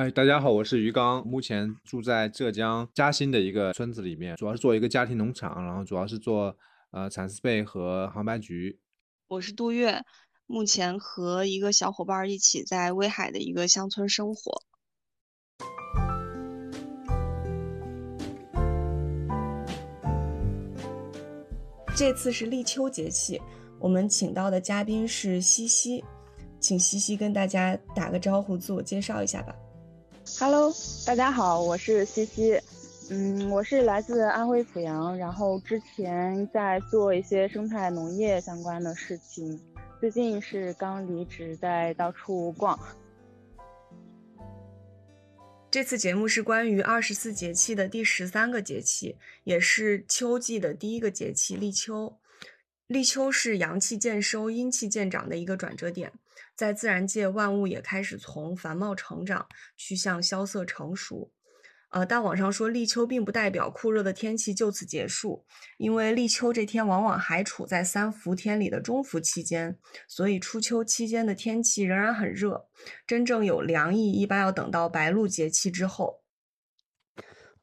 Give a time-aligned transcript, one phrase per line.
[0.00, 6.56] 哎，大家好，我是于刚，目前住在浙江嘉兴的一个村子里面，主要是做一个家庭农场，然后主要是做
[6.90, 8.80] 呃蚕丝被和杭白菊。
[9.28, 10.02] 我是杜月，
[10.46, 14.62] 目前和一个小伙伴一起在威海的一个乡村生活。
[21.94, 23.38] 这次是立秋节气，
[23.78, 26.02] 我们请到的嘉宾是西西，
[26.58, 29.54] 请西西跟大家打个招呼，自我介绍一下吧。
[30.38, 30.72] Hello，
[31.06, 32.58] 大家好，我是西西，
[33.10, 39.60] 嗯，我是来自安徽阜阳，然后之前在做一些生态农业相关的事情，
[39.98, 42.78] 最近是刚离职，在到处逛。
[45.70, 52.18] 这次节目是关于二十四节气的第十三个节气，也是秋季的第一个节气立秋。
[52.90, 56.12] 立秋是阳气渐收、阴气渐长的一个转折点。
[56.56, 59.46] 在自然界，万物也开始从繁茂成长
[59.76, 61.30] 趋向萧瑟成熟。
[61.90, 65.44] 呃，但网上说立秋并不代表酷热的天气就此结束，
[65.78, 72.66] 因为立秋这天往往还处在三伏天里的中伏期间，所以初秋期间的天气仍然很热。
[73.06, 76.22] 真正有凉意，一般要等到白露节气之后。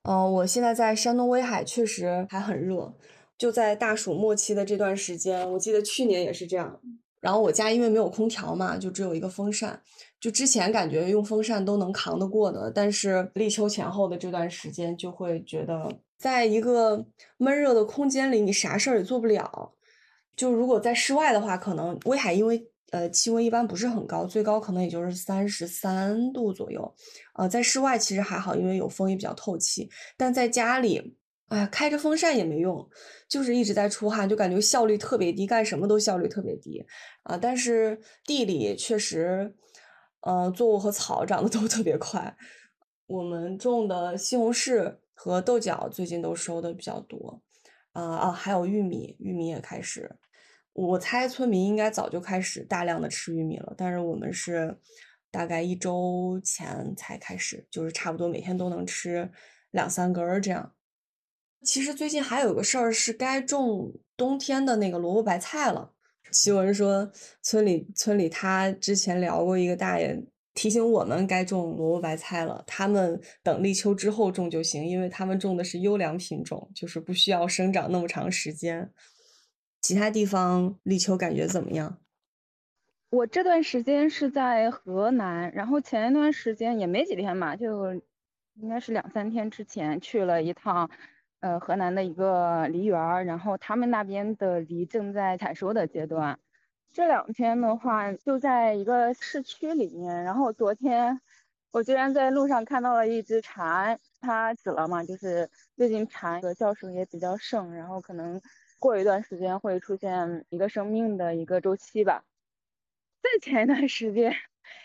[0.03, 2.95] 嗯，我现在在山东威海，确实还很热。
[3.38, 6.80] 就在大暑末期的这段时间，我记得去年也是这样。
[7.19, 9.81] 然后我家因为没有空调嘛，就只有一个风扇。
[10.19, 17.05] 就之前感觉用风扇都能扛得过的，但是立秋前后的这段时间，就会觉得在一个
[17.38, 19.73] 闷热的空间里，你啥事儿也做不了。
[20.35, 26.95] 就如果在室外的话，可能威海因为呃气温一般不是很高，最高可能也就是三十三度左右。
[27.33, 29.89] 呃，在室外其实还好，因为有风也比较透气。
[30.15, 31.17] 但在家里。
[31.49, 32.89] 哎呀，开着风扇也没用，
[33.30, 36.85] 就是一直在出汗，就感觉效率特别低，干什么都效率特别低
[37.23, 37.37] 啊。
[37.37, 39.55] 但是地里确实，
[40.21, 42.35] 呃，作物和草长得都 特别快。
[43.08, 47.41] 我们种的西红柿和豆角最近都收的比较多，
[47.93, 50.17] 啊啊，还有玉米，玉米也开始。
[50.73, 54.77] 我猜村民应该早就开始大量的吃玉米了，但是我们是
[55.31, 59.31] 大概一周前才开始，就是差不多每天都能吃
[59.71, 60.73] 两三根儿这样。
[61.64, 65.94] 其实最近还有个事儿是该种冬天的那个萝卜白菜了。
[66.32, 70.22] 奇文说，村里村里他之前聊过一个大爷
[70.54, 78.92] 提醒我们该种萝卜白菜了，他们等立秋之后种就行，因为他们种的是优良品种，就是不需要生长那么长时间。
[79.82, 82.00] 其他地方立秋感觉怎么样？
[83.10, 87.94] 我这段时间是在河南，然后前一段时间也没几天吧，就
[88.56, 90.89] 应该是两三天之前去了一趟。
[91.39, 96.39] 呃，河南的一个梨园儿，然后他们那边的梨正在采收的阶段。
[96.92, 100.23] 这两天的话，就在一个市区里面。
[100.23, 101.21] 然后昨天
[101.71, 108.42] 我居然在路上看到了一只蝉，它死了嘛，就是最近蝉的叫声也比较盛，然后可能
[108.80, 112.23] 过一段时间会出现一个生命的一个周期吧。
[113.21, 114.33] 在前一段时间，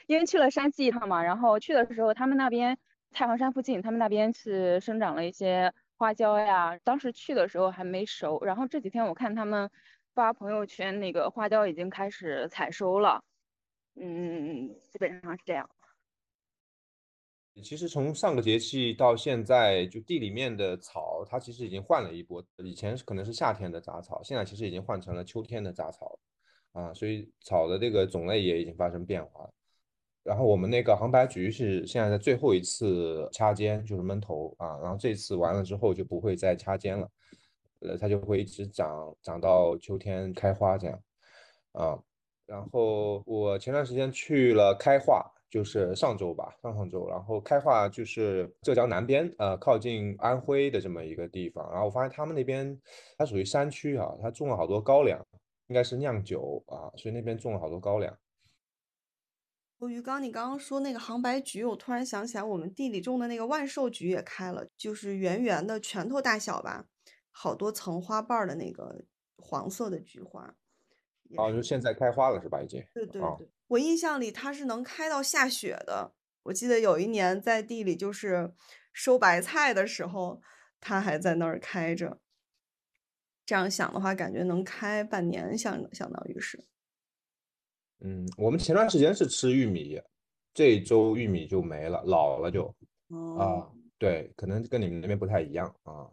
[0.07, 2.77] 因为去了山西一趟嘛，然后去的时候他们那边
[3.11, 5.73] 太行山附近，他们那边是生长了一些。
[6.03, 9.71] 花椒呀，当时去的时候还没熟，然后这几天我看他们
[10.15, 13.23] 发朋友圈，那个花椒已经开始采收了，
[13.95, 15.71] 嗯，基本上是这样。
[17.63, 22.45] 其实从上个节气到现在，就地里面的草，它其实已经换了一波。
[22.57, 26.19] 以前可能是夏天的杂草，现在其实已经换成了秋天的杂草，
[26.73, 29.55] 啊，所以草的这个种类也已经发生变化了。
[30.25, 34.79] 然后我们那个杭白菊是现在在最后一次掐尖，就是闷头啊。
[34.81, 37.11] 然后这次完了之后就不会再掐尖了，
[37.81, 41.03] 呃，它就会一直长长到秋天开花这样
[41.73, 41.99] 啊。
[42.47, 47.09] 然后我前段时间去了开化，就是上周吧，上上周。
[47.09, 51.69] 然后开化就是浙江南边，呃，靠近安徽的这么一个地方。
[51.71, 52.79] 然后我发现他们那边
[53.17, 55.21] 它属于山区啊，它种了好多高粱，
[55.69, 58.17] 应该是酿酒啊，所以那边种了好多高粱。
[59.89, 66.87] 鱼缸，你刚刚说那个杭白菊，我突然想起来，我们地里种的那个万寿菊也开了，就是圆圆的，拳头大小吧，
[67.31, 69.05] 好多层花瓣的那个
[69.37, 70.55] 黄色的菊花。
[71.37, 72.61] 哦，就现在开花了是吧？
[72.63, 72.85] 已经。
[72.93, 76.13] 对对对，我印象里它是能开到下雪的。
[76.45, 78.53] 我记得有一年在地里就是
[78.93, 80.43] 收白菜的时候，
[80.81, 82.19] 它还在那儿开着。
[83.47, 86.63] 这样想的话，感觉能开半年，相相当于是。
[88.05, 90.01] 嗯，我们前段时间是吃玉米，
[90.53, 92.67] 这周玉米就没了，老了就
[93.39, 96.11] 啊，对，可能跟你们那边不太一样啊。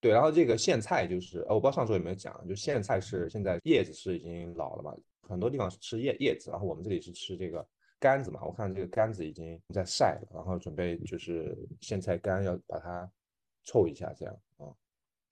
[0.00, 4.96] 对，然后这个苋菜就是，呃，我不知道上周有没有讲，就苋菜是现在叶子是已经老了嘛，
[5.28, 7.66] 很多地方是吃叶叶子，然后我们这里是吃这个
[7.98, 8.42] 杆子嘛。
[8.42, 13.06] 我看这个杆子已经在晒了，然后准备就是苋菜干要把它
[13.64, 14.72] 凑一下，这样啊。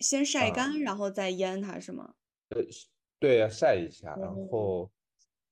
[0.01, 2.15] 先晒干，然后再腌它是吗？
[2.51, 2.61] 呃，
[3.19, 4.91] 对，要晒一下，然后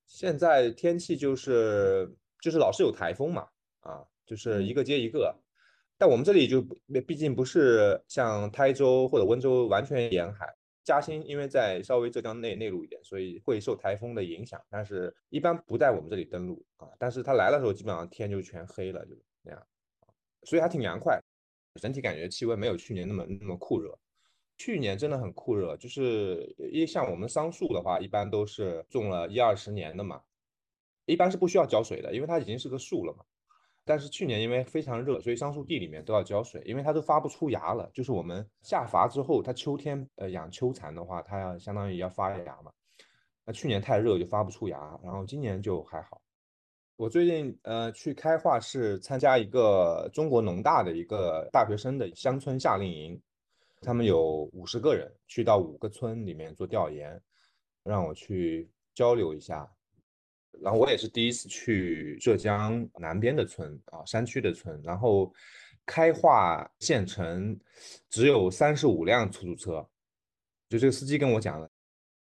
[0.06, 2.10] 现在天气就是
[2.40, 3.48] 就是老是有台风嘛，
[3.80, 5.36] 啊，就是一个接一个。
[5.98, 6.60] 但我们这里就
[7.06, 10.46] 毕竟不是像台州或者温州完全沿海，
[10.84, 16.88] 嘉兴因为在稍微浙江内内陆一点，所以会受台风的影响，但是一般不在我们这里登陆啊。
[16.98, 19.66] 但是它来的时候，基本上天就全黑了，就那样，
[20.44, 21.18] 所以还挺凉快，
[21.80, 23.98] 整体感觉气温没有去年那么那么酷热。
[24.56, 30.22] 去年真的很酷热，就是一像我们桑树的话，一般都是种了一二十年的嘛，
[31.04, 33.24] 一般是不需要浇水的，因为它已经是个树了嘛。
[33.84, 37.88] 但是去年因为非常热，所以桑树地里面都要浇水，因为它都发不出芽了。
[37.94, 42.72] 就是我们下伐之后，它秋天呃养秋蚕的话，它要相当于要发芽嘛。
[43.44, 46.20] 那去年太热就发不出芽，然后今年就还好。
[46.96, 53.22] 我最近呃去开化市参加一个中国农大的一个大学生的乡村夏令营，
[53.80, 57.20] 他们有五十个人去到五个村里面做调研，
[57.84, 59.70] 让我去交流一下。
[60.62, 64.80] 然后我也是第一次去浙江南边的村啊，山区的村。
[64.82, 65.30] 然后
[65.84, 67.58] 开化县城
[68.08, 69.86] 只有三十五辆出租车，
[70.68, 71.70] 就这个司机跟我讲了，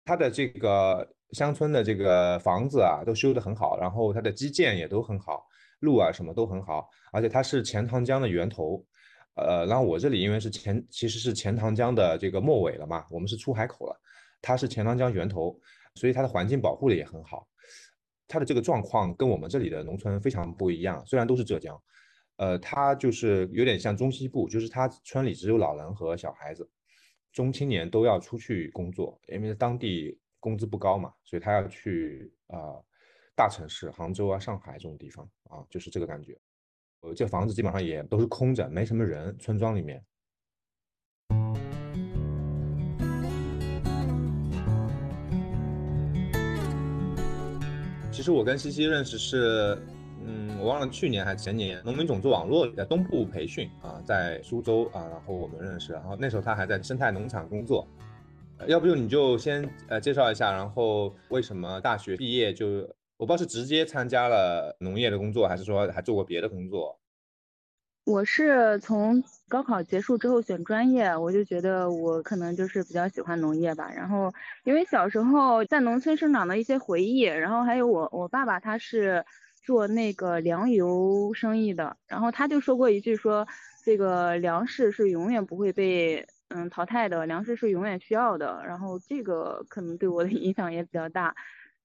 [0.03, 5.45] 他的这个乡村的这个房子啊都修得很好，然后它的基建也都很好，
[5.81, 8.83] 路啊什么都很好，而且它是钱塘江的源头。
[9.35, 13.99] 呃，然后我这里因为是钱其实是钱塘江的这个末尾了嘛，我们是出海口了，
[14.41, 15.59] 它是钱塘江源头，
[15.95, 17.47] 所以它的环境保护的也很好。
[18.27, 21.79] 它的这个状况跟我们这里的农村非常不一样，虽然都是浙江，
[22.37, 26.67] 呃，它就是有点像中西部，就是它村里只有老人和小孩子，
[27.31, 32.81] 中青年都要出去工作，因为当地工资不高嘛，所以他要去啊
[33.35, 36.39] 大城市，杭州啊、上海这种地方啊，就是这个感觉。
[37.15, 39.99] 这房子基本上也都是空着，没什么人，村庄里面。
[48.11, 49.77] 其实我跟西西认识是，
[50.23, 57.85] 嗯，我忘了去年还是前年，农民种子网络在东部培训啊，在苏州啊，然后我们认识，然后那时候他还在生态农场工作，
[58.67, 62.87] 要不就你就先呃介绍一下，然后为什么大学毕业就
[63.23, 66.99] 我不知道是直接参加了农业的工作，还是说还做过别的工作。
[68.03, 73.89] 我是从高考结束之后选专业，我就觉得我可能就是比较喜欢农业吧。
[73.95, 74.33] 然后
[74.65, 79.23] 因为小时候在农村生长的一些回忆，然后还有我我爸爸他是
[79.63, 83.47] 做那个粮油生意的，然后他就说过一句说
[83.85, 88.61] 这个粮食是永远不会被嗯淘汰的，粮食是永远需要的。
[88.67, 91.33] 然后这个可能对我的影响也比较大，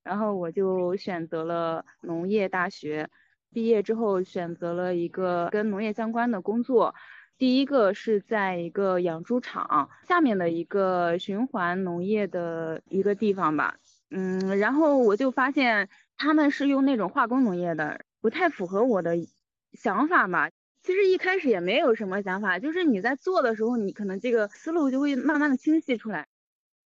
[0.08, 3.10] 然后我就选择了农业大学。
[3.50, 6.94] 毕业之后选择了一个跟农业相关的工作，
[7.38, 13.76] 第一个是在一个养猪场下面的一个循环农业的一个地方吧，
[14.10, 19.16] 嗯，然后我就发现他们是用那种化工农业的，不太符合我的
[19.72, 20.50] 想法嘛。
[20.82, 26.28] 其实一开始也没有什么想法，就是你在做的时候，你可能这个思路就会慢慢的清晰出来。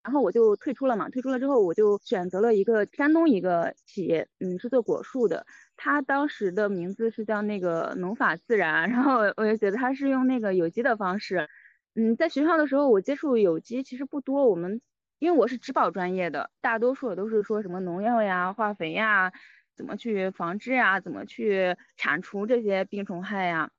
[0.05, 5.47] 然后我就退出了嘛，退出了之后，我就选择了一个山东一个企业，嗯，是做果树的。
[5.77, 11.49] 他当时的名字是叫那个农法自然，然后我就觉得他是用那个有机的方式。
[11.95, 14.49] 嗯，在学校的时候，我接触有机其实不多。
[14.49, 14.81] 我们
[15.21, 19.33] 因为我是植保专业的，大多数都是说什么农药呀、化肥呀，
[19.77, 23.71] 怎么去防治呀，怎么去铲除这些病虫害呀。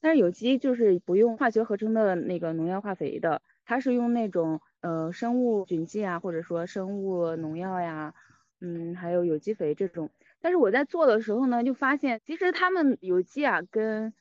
[0.00, 4.60] 但是有机就是不用化学合成的那个农药化肥的，它是用那种。
[4.80, 8.14] 呃，生物菌剂啊，或者说生物农药呀，
[8.60, 10.10] 嗯，还有有机肥这种。
[10.40, 14.14] 但是我在做的时候呢，就发现其实他们有机啊跟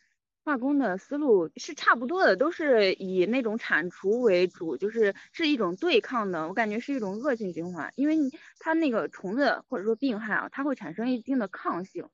[0.43, 8.15] 化工的思路是差不多的，都是以那种铲除为主，就是是一种对抗的，我感觉是一种恶性循环，因为
[8.57, 12.09] 它那个虫子或者说病害啊，它会产生一定的抗性，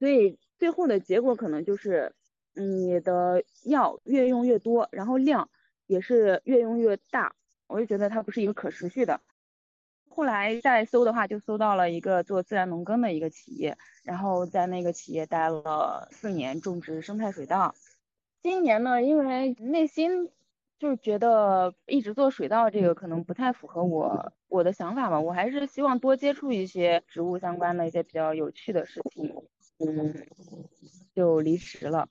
[0.00, 2.14] 所以最后的结果可能就是
[2.54, 5.50] 你的药越用越多，然后量
[5.86, 7.36] 也是越用越大。
[7.74, 9.20] 我就觉得它不是一个可持续的。
[10.08, 17.74] 后来再搜的话，就搜到了一个做自然农耕的一个企业，然后在那个企业待了四年，种植生态水稻。
[18.44, 20.30] 今年呢，因为内心
[20.78, 29.34] 就是觉得一直做水稻这个可能不太符合我我的想法吧，我还是希望多接触一些植物相关的一些比较有趣的事情，
[29.78, 30.14] 嗯，
[31.12, 32.08] 就离职了。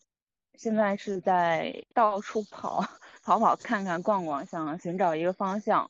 [0.56, 2.84] 现在是在到处跑
[3.24, 5.90] 跑跑看看逛逛，想寻找一个方向。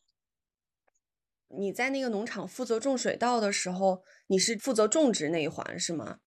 [1.48, 6.20] 你在那个农场负责种水稻的时候，你是负责种植那一环是吗？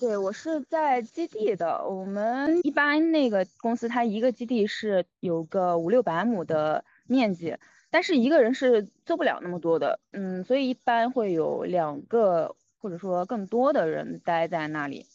[0.00, 1.86] 对，我是在基地的。
[1.86, 7.56] 我们一般那个公司，它一个基地是有个五六百亩的面积，
[7.90, 15.06] 但是一个人是做不了那么多的，嗯，所以一般会有两个或者说更多的人待在那里。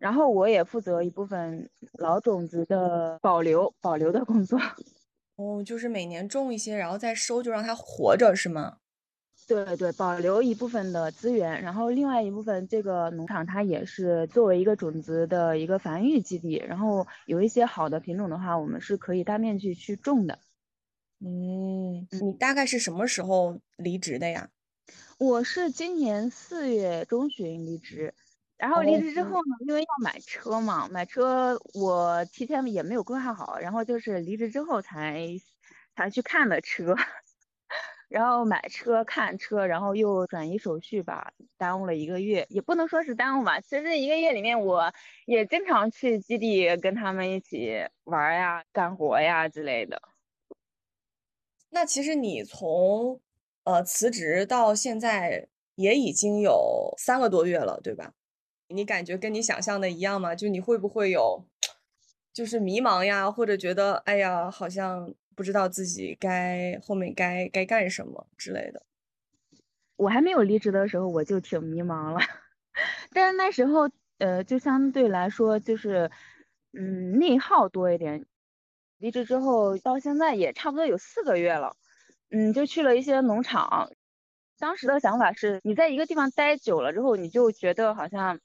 [0.00, 4.58] 然后我也负责一部分老种子的保留保留的工作。
[5.36, 8.78] 哦，就是每年种一些，然后再收，就让它活着，是吗？
[9.46, 20.38] 对对，保留一部分的资源，然后另外一部分，这个农场它也是作为一个种子的一个繁育基地，然后有一些好的品种的话，我们是可以大面积去种的。
[21.20, 24.48] 嗯，你大概是什么时候离职的呀？
[25.18, 28.14] 我是今年四月中旬离职，
[28.60, 35.26] 然后离职之后呢，因为要买车嘛，买车我提前也没有规划好，然后就是离职之后才
[35.96, 36.94] 才去看的车。
[38.10, 43.60] 然后买车看车，然后又转移手续吧，耽误了一个月，也不能说是耽误吧。
[43.60, 44.92] 其实这一个月里面，我
[45.26, 50.02] 也经常去基地跟他们一起玩呀、干活呀之类的。
[51.70, 53.20] 那其实你从
[53.62, 58.12] 呃辞职到现在也已经有三个多月了，对吧？
[58.70, 60.34] 你感觉跟你想象的一样吗？
[60.34, 61.44] 就你会不会有
[62.32, 65.14] 就是迷茫呀，或者觉得哎呀，好像。
[65.36, 68.82] 不知道自己该后面该该干什么之类的。
[69.96, 72.18] 我还没有离职的时候，我就挺迷茫了。
[73.14, 76.10] 但是那时候，呃，就相对来说就是，
[76.74, 78.26] 嗯，内耗多一点。
[78.98, 81.74] 离职之后到现在也差不多有四个月了，
[82.30, 83.88] 嗯，就去了一些农场。
[84.58, 88.38] 当时的想法是，你在一个地方待久了之后，你就觉得好像。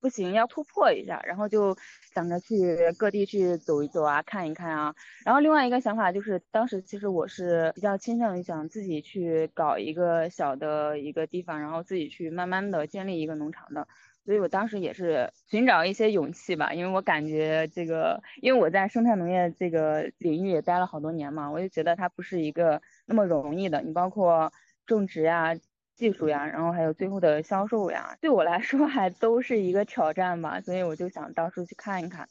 [0.00, 1.76] 不行，要突破一下，然后就
[2.14, 4.94] 想着去各地去走一走啊，看一看啊。
[5.24, 13.86] 然后另外一个想法就是，当时其实我是比较倾向于想自己去搞一个小的一个地方，然后自己去慢慢的建立一个农场的。
[14.24, 23.80] 所以我当时也是寻找一些勇气吧，因为我感觉这个，因为我在生态农业这个领域也待了好多年嘛，我就觉得它不是一个那么容易的。
[23.82, 24.52] 你包括
[24.86, 25.54] 种植呀。
[25.98, 32.28] 技术呀，然后还有最后的销售呀，对我来说还都是一个挑战吧，所以我就想到处去看一看。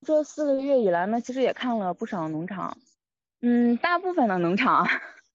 [0.00, 2.78] 这四个月以来呢，其实也看了不少农场，
[3.42, 4.86] 嗯，大部分的农场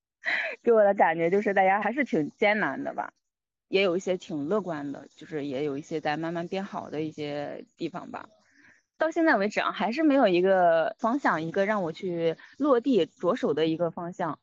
[0.64, 3.14] 给我的感觉就是大家还是挺艰难的吧，
[3.68, 8.28] 也有一些挺乐观的，就是也有一些在慢慢变好的一些地方吧。
[8.98, 14.40] 到现在为止啊，还是没有一个方向，一个让我去落地着手的一个方向。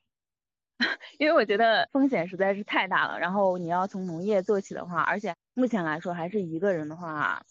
[1.18, 7.42] 因为我觉得风险实在是太大了，然后你要从农业做起的话，而且目前来说还是一个人的话，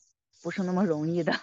[0.42, 1.34] 不是那么容易的。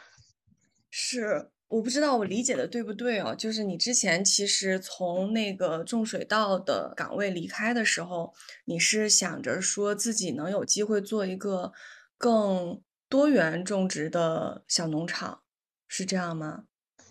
[0.91, 8.33] 是，我不知道我理解的对不对哦，就是你之前其实从那个种水稻的岗位离开的时候，
[8.65, 11.73] 你是想着说自己能有机会做一个
[12.17, 15.43] 更多元种植的小农场，
[15.87, 16.65] 是这样吗？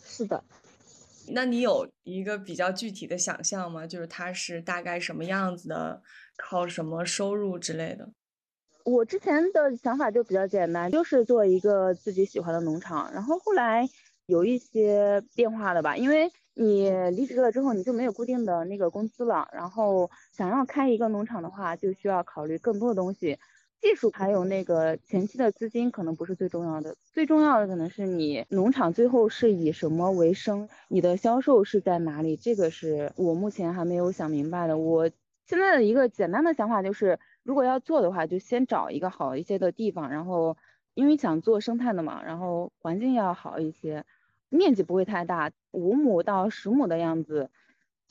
[0.05, 0.43] 是的。
[1.29, 3.87] 那你有一个比较具体的想象吗？
[3.87, 6.01] 就是它是大概什么样子的，
[6.35, 8.09] 靠什么收入之类的？
[8.85, 13.09] 我之前的想法就比较简单，就是做一个自己喜欢的农场。
[13.13, 13.87] 然后后来
[14.25, 19.47] 有一些变化了吧，因为你离职了之后，你就没有固定的那个工资了。
[19.53, 23.39] 然后想要开一个农场的话，就需要考虑更多的东西。
[23.83, 34.77] 技术还有那个前期的资金可能不是最重要的，最重要的可能是你农场最后是以什么为生，你的销售是在哪里，这个是我目前还没有想明白的。
[34.77, 35.09] 我
[35.45, 40.55] 现在的一个简单的想法就是，如果要做的话，就先找一个好一些的地方，然后
[40.93, 44.05] 因为想做生态的嘛，然后环境要好一些，
[44.47, 47.49] 面积不会太大，五亩到十亩的样子，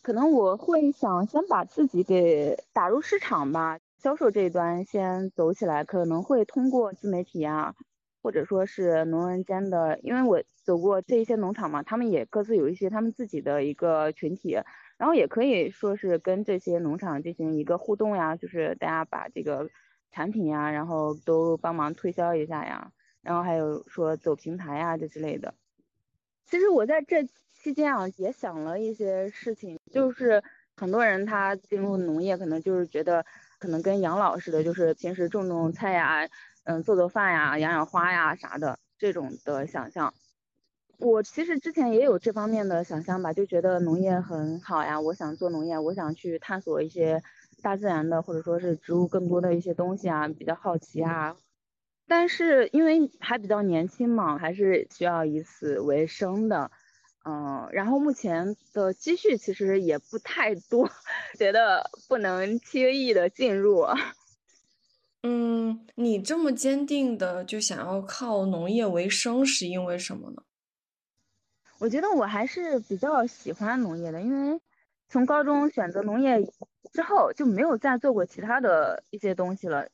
[0.02, 3.78] 可能我会想先把自己给打入市场吧。
[4.02, 7.72] 销售这一端先走起来，可能会通过自媒体啊，
[8.20, 14.58] 或者说是农人间的，因为我走过这一些农场嘛，他们也各自有一些他们自己的一个群体，
[14.98, 19.70] 然后也可以说是跟这些农场进行一个互动呀，就是大家把这个
[20.10, 22.90] 产品呀，然后都帮忙推销一下呀，
[23.22, 25.54] 然后还有说走平台呀这之类的。
[26.44, 30.42] 其实我在这期间啊，也想了一些事情，就是
[30.76, 33.24] 很多人他进入农业可能就是觉得。
[33.62, 36.28] 可能跟养老似的，就是平时种种菜呀，
[36.64, 40.12] 嗯，做做饭呀，养养花呀啥的这种的想象。
[40.98, 47.22] 我其实之前也有这方面的想象吧，就觉得农业很好呀，我想做农业，我想去探索一些
[47.62, 51.36] 大自然的或者说是植物更多的一些东西啊，比较好奇啊。
[52.08, 56.72] 但是因为还比较年轻嘛，还是需要以此为生的，
[57.24, 60.90] 嗯，然后目前的积蓄其实也不太多，
[61.38, 63.86] 觉得不能轻易的进入。
[65.22, 70.42] 嗯，你这么坚定的就想要靠农业为生，是因为什么呢？
[71.78, 74.60] 我觉得我还是比较喜欢农业的，因为
[75.08, 76.40] 从高中选择农业
[76.92, 79.88] 之后就没有再做过其他的一些东西了，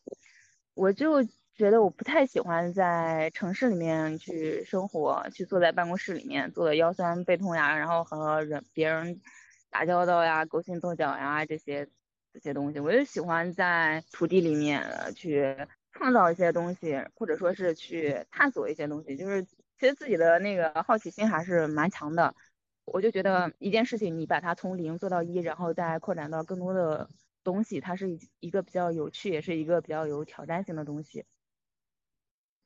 [0.72, 1.22] 我就。
[1.58, 9.20] 觉得我不太喜欢在城市里面去生活，去坐在办公室里面做的腰酸背痛呀，然后和人别人
[9.68, 11.88] 打交道呀，勾心斗角呀这些
[12.32, 15.56] 这些东西，我就喜欢在土地里面去
[15.90, 19.16] 创造一些东西，或者说是去探索一些东西。
[19.16, 19.50] 就是其
[19.80, 22.36] 实自己的那个好奇心还是蛮强的，
[22.84, 27.10] 我就觉得一件事情你把它从零做到一，然后再扩展到更多的
[27.42, 31.24] 东西，它是一个比较有趣，也是一个比较有挑战性的东西。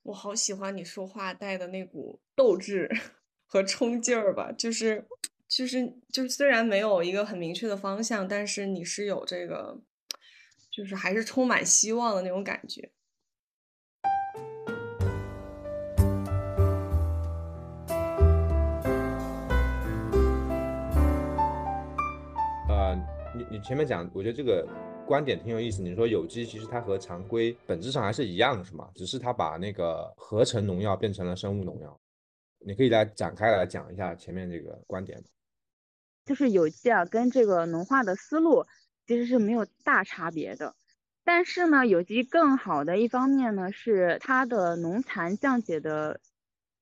[0.04, 2.90] 我好喜欢你说话带的那股斗志
[3.46, 5.06] 和冲劲儿吧，就是，
[5.46, 9.80] 就是，就是，虽然没有一个很明确的方向，但是你是有这个，
[10.72, 12.90] 就是还是充满希望的那种感觉。
[22.68, 22.96] 呃，
[23.36, 24.66] 你你前面讲，我觉得这个。
[25.06, 28.88] 观点挺有意思，你说有机其实它和常规本质上还是一样，是吗？
[28.94, 32.00] 只是它把那个合成农药变成了生物农药。
[32.64, 35.22] 你可以来展开来讲一下前面这个观点。
[36.24, 38.64] 就是有机啊，跟这个农化的思路
[39.06, 40.74] 其实是没有大差别的。
[41.24, 46.20] 但是呢，有机更好的一方面呢，是它的农残降解的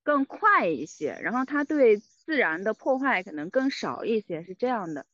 [0.04, 5.06] 更快一些，然后它对自然的破坏可能更少一些，是这样的。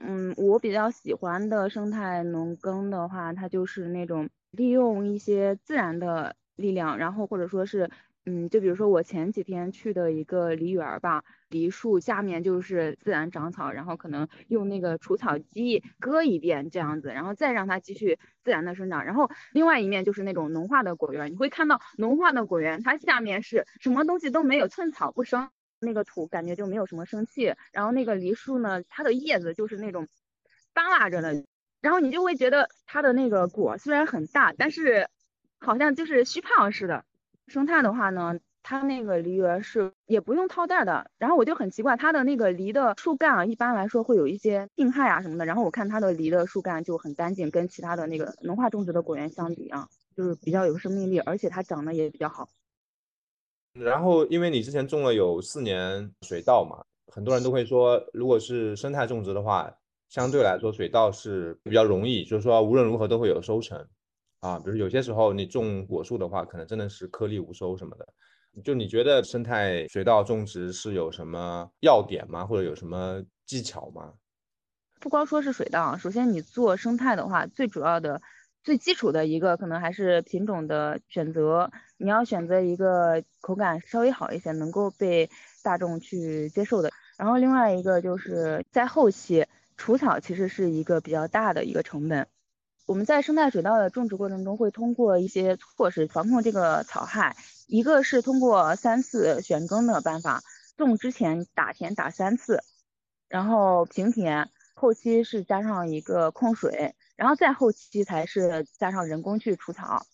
[0.00, 7.88] 嗯，我比较喜欢的生态农耕的话，它就是那种利用一些自然的力量，然后或者说是，
[8.26, 19.04] 嗯，就比如说我前几天去的一个梨园吧，梨树下面就是自然长草，然后可能用那个除草机割一遍这样子，然后再让它继续自然的生长。
[19.04, 25.50] 然后另外一面就是那种农化的果园，你会看到农化的果园，它下面是什么东西都没有，寸草不生。
[25.84, 30.08] 那个土感觉就没有什么生气，然后那个梨树呢，它的叶子就是那种
[30.72, 31.44] 耷拉着的，
[31.80, 35.08] 然后你就会觉得它的那个果虽然很大，但是
[35.60, 37.04] 好像就是虚胖似的。
[37.46, 52.48] 生态的话呢，它那个梨园是也不用套袋的，然后我就很奇怪，它的那个梨的树干啊，一般来说会有一些病害啊什么的，然后我看它的梨的树干就很干净，跟其他的那个农化种植的果园相比啊，就是比较有生命力，而且它长得也比较好。
[53.74, 59.68] 然后，因为你之前种了有四年水稻嘛，很多人都会说，如果是生态种植的话，
[60.08, 63.84] 相对来说水稻是比较容易，就是说无论如何都会有收成
[64.38, 64.60] 啊。
[64.60, 68.06] 比如有些时候你种果树的话，可能真的是颗粒无收什么的。
[68.62, 72.46] 就你觉得生态水稻种植是有什么要点吗？
[72.46, 74.12] 或者有什么技巧吗？
[75.00, 78.22] 不光说是水稻，首先你做生态的话，最主要的。
[78.64, 85.28] 最基础的一个可能还是品种的选择，你要选择一个口感稍微好一些，能够被
[85.62, 86.90] 大众去接受的。
[87.18, 89.46] 然后另外一个就是在后期
[89.76, 92.26] 除草，其实是一个比较大的一个成本。
[92.86, 100.42] 我们在生态水稻的种植过程中，会通过一些措施防控这个草害，一个是通过三次选耕的办法，
[100.78, 102.62] 种之前打田打三次，
[103.28, 106.94] 然后平田，后期是加上一个控水。
[107.16, 110.04] 然后再后期才是加上人工去除草，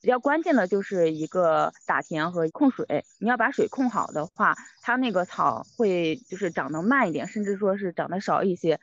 [0.00, 3.04] 比较关键的就是一个打田和控水。
[3.20, 8.80] 你要把水控好的话，它那个草会就是长得慢一点，甚至说是长得少一些。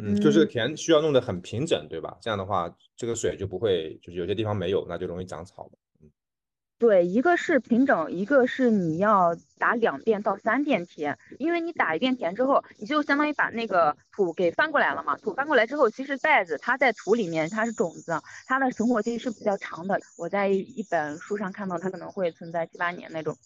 [0.00, 2.16] 嗯，就是田需要弄得很平整，对吧？
[2.20, 5.68] 这样的话，这个水就不会就是有些地方没有，那就容易长草。
[6.78, 15.16] 对，一个是平整，一个是你要打两遍到三遍田，因为你打一遍田之后，你就相当于把那个土给翻过来了嘛。
[15.16, 19.98] 土翻过来之后，其实袋子它在土里面，它是种子，它的存活期是比较长的。
[20.16, 23.36] 我在一本书上看到，它可能会存在七八年那种。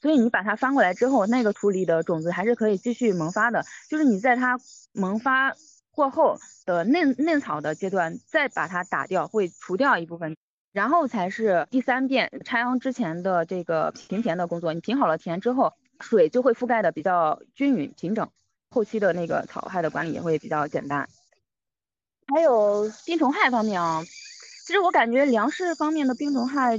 [0.00, 3.64] 所以你把它翻过来之后，那个土里的种子还是可以继续萌发的。
[3.88, 4.58] 就是你在它
[4.92, 5.54] 萌发
[5.92, 10.36] 过后的嫩嫩草的阶段，再把它打掉，会除掉一部分。
[10.76, 14.74] 然后才是第三遍插秧之前的这个平田的工作。
[14.74, 18.28] 你平好了田之后，水就会覆盖的比较均匀平整，
[18.68, 21.08] 后期的那个草害的管理也会比较简单。
[22.26, 24.02] 还有病虫害方面啊，
[24.66, 26.76] 其实我感觉粮食方面的病虫害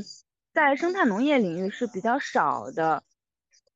[0.54, 3.02] 在生态农业领域是比较少的。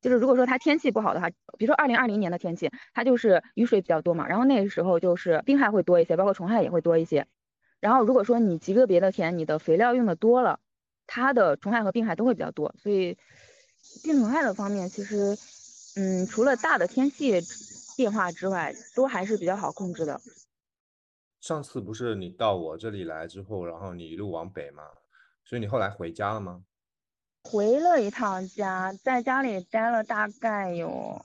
[0.00, 7.26] 就是如果说它天气不好的话，比如说二零二零年的天气，它就是雨水比较多嘛，然后那个时候就是病害会多一些，包括虫害也会多一些。
[7.82, 10.60] 然后如果说你极个别的田，你的肥料用的多了，
[11.08, 12.72] 它的虫害和病害都会比较多。
[12.78, 13.18] 所以
[14.04, 15.36] 病虫害的方面，其实
[15.96, 17.42] 嗯，除了大的天气
[17.96, 20.20] 变化之外，都还是比较好控制的。
[21.40, 24.84] 上次不是你到我这里来之后，然后你一路往北嘛，
[25.44, 26.62] 所以你后来回家了吗？
[27.42, 31.20] 回了一趟家，在家里待了大概有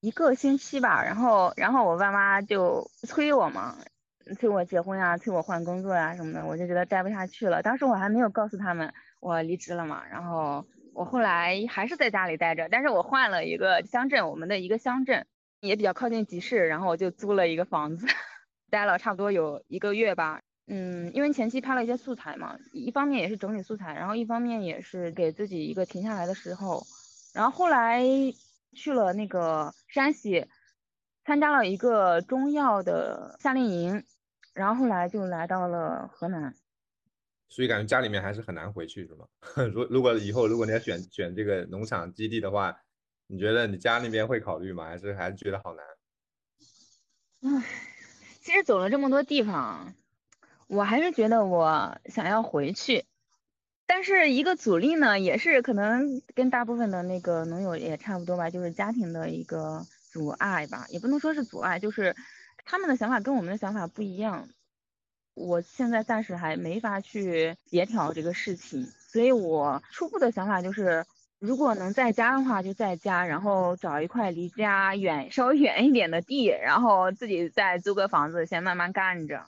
[0.00, 3.78] 一个星期吧，然后，然后我爸妈就催我嘛，
[4.34, 7.62] 催我结婚呀，催我换工作呀什么的，我就觉得待不下去了。
[7.62, 10.64] 当时我还没有告诉他们我离职了嘛，然后
[10.94, 15.26] 我后来还是在家里待着，但是我换了一个乡镇，我们的一个乡镇
[15.60, 18.06] 也比较靠近集市，然后我就租了一个房子，
[18.70, 20.40] 待了差不多有一个月吧。
[20.72, 26.84] 嗯，因为前期拍了一些素材嘛，一方面也是整理素材，然后一方面也是给自己一个停下来的时候。
[27.34, 28.02] 然后后来
[28.72, 30.46] 去了那个山西，
[31.24, 34.04] 参加了一个中药的夏令营，
[34.60, 36.54] 然后后来就来到了河南。
[37.48, 39.26] 所以感觉家里面还是很难回去，是吗？
[39.72, 42.76] 如如果以后如果你要选选这个农场基地的话，
[43.26, 44.84] 你觉得你家那边会考虑吗？
[44.84, 45.84] 还是还是觉得好难？
[47.42, 47.64] 唉，
[48.42, 49.94] 其实走了这么多地方。
[50.66, 53.06] 我还是觉得我想要回去，
[53.86, 62.14] 但是一个阻力呢，也是可能跟大部分的那个农友也差不多吧，就是家庭的一个阻碍吧，也不能说是阻碍，就是
[62.70, 64.48] 他们的想法跟我们的想法不一样。
[65.34, 71.04] 我现在暂时还没法去协调这个事情，所以我初步的想法就是，
[71.40, 79.46] 如果能在家的话就在家，然后找一块离家远稍微远一点的地，然后自己再租个房子，先慢慢干着。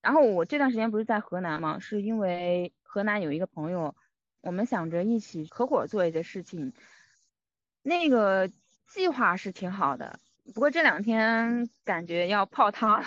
[0.00, 1.80] 然后我这段时间不是在河南吗？
[1.80, 3.96] 是因为河南有一个朋友，
[4.42, 6.72] 我们想着一起合伙做一些事情，
[7.82, 8.48] 那个
[8.86, 10.20] 计划是挺好的。
[10.54, 13.02] 不过这两天感觉要泡汤，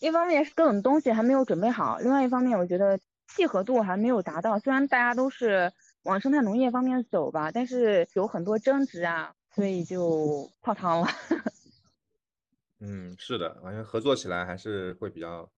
[0.00, 4.58] 一方面是各种东西还没有准备好，另外一方面我觉得契合度还没有达到。
[4.58, 5.72] 虽然大家都是
[6.02, 11.08] 往生态农业方面走吧，但是有很多争执啊，所以就泡汤了。
[12.80, 15.50] 嗯，是的，好像合作起来还是会比较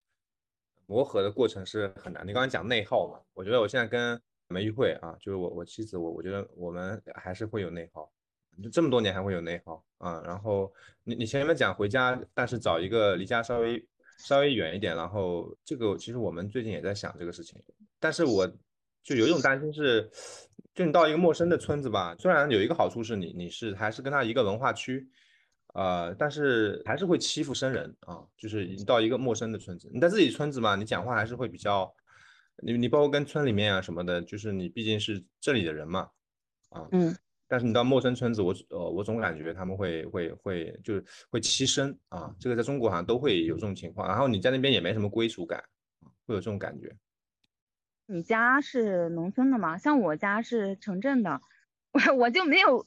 [0.87, 2.25] 磨合的过程是很难。
[2.25, 8.09] 你刚才讲内耗嘛，我觉得我现在跟梅玉慧啊，就是我我妻子，我我觉得我们还是会有内耗，
[8.61, 10.21] 就这么多年还会有内耗啊。
[10.25, 10.71] 然后
[11.03, 13.85] 你你前面讲回家，但是找一个离家稍微
[14.17, 17.61] 稍微远一点，然后这个其实我们最近也在想这个事情，
[17.99, 18.47] 但是我
[19.03, 20.09] 就有一种担心是，
[20.73, 25.09] 就你到一个陌生的村子吧，虽然有一个好处是你你是还是跟他一个文化区。
[25.75, 31.93] 呃，但是还是会欺负生人啊，就是你到一个陌生的村子，你在自己村子嘛，你讲话还是会比较，
[32.63, 36.09] 你你包括跟村里面啊什么的，就是你毕竟是这里的人嘛，
[36.69, 37.15] 啊，嗯，
[37.49, 45.61] 但是你到陌生村子，我呃我总感觉他们会会会就是会欺生啊，这个在中国好像都会有这种情况，然后你在那边也没什么归属感，
[46.27, 46.95] 会有这种感觉。
[48.05, 49.77] 你家是农村的吗？
[49.77, 51.41] 像我家是城镇的，
[51.91, 52.85] 我我就没有。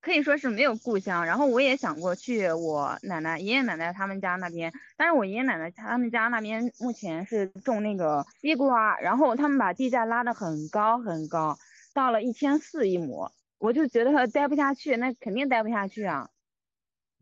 [0.00, 11.56] 可以说是没有故乡，然后我也想过去我奶奶、爷爷奶奶他们家那边，但是我爷爷奶奶他们家那边目前是种那个西瓜，然后他们把地价拉得很高很高，
[11.94, 13.30] 到了一千四一亩，
[13.64, 16.28] 我就觉得待不下去，那肯定待不下去啊。